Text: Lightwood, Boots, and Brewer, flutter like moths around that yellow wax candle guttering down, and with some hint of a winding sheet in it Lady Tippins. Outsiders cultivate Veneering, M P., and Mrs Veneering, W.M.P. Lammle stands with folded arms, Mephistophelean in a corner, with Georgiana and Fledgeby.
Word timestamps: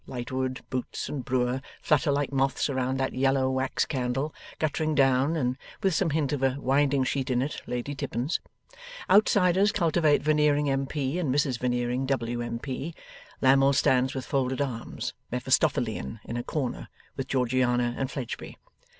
Lightwood, 0.07 0.61
Boots, 0.71 1.09
and 1.09 1.23
Brewer, 1.23 1.61
flutter 1.79 2.11
like 2.11 2.31
moths 2.33 2.71
around 2.71 2.97
that 2.99 3.13
yellow 3.13 3.51
wax 3.51 3.85
candle 3.85 4.33
guttering 4.57 4.95
down, 4.95 5.35
and 5.35 5.59
with 5.83 5.93
some 5.93 6.09
hint 6.09 6.33
of 6.33 6.41
a 6.41 6.57
winding 6.59 7.03
sheet 7.03 7.29
in 7.29 7.39
it 7.39 7.61
Lady 7.67 7.93
Tippins. 7.93 8.39
Outsiders 9.11 9.71
cultivate 9.71 10.23
Veneering, 10.23 10.67
M 10.67 10.87
P., 10.87 11.19
and 11.19 11.29
Mrs 11.31 11.59
Veneering, 11.59 12.07
W.M.P. 12.07 12.95
Lammle 13.43 13.73
stands 13.73 14.15
with 14.15 14.25
folded 14.25 14.59
arms, 14.59 15.13
Mephistophelean 15.31 16.19
in 16.23 16.35
a 16.35 16.41
corner, 16.43 16.87
with 17.15 17.27
Georgiana 17.27 17.93
and 17.95 18.09
Fledgeby. 18.09 18.57